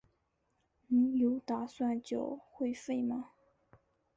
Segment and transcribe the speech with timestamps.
[0.87, 3.33] 你有打算缴会费吗？